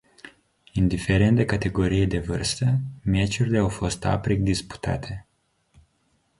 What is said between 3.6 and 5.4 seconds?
fost aprig disputate.